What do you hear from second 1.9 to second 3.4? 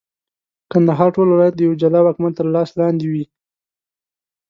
واکمن تر لاس لاندي وي.